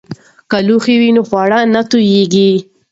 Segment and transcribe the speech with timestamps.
[0.49, 2.51] که لوښي وي نو خواړه نه توییږي.